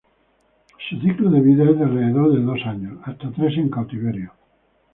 Su 0.89 0.99
ciclo 0.99 1.29
de 1.29 1.41
vida 1.41 1.63
es 1.69 1.77
de 1.77 1.83
alrededor 1.83 2.33
de 2.33 2.41
dos 2.41 2.59
años, 2.65 2.97
hasta 3.05 3.29
tres 3.33 3.55
en 3.59 3.69
cautiverio. 3.69 4.31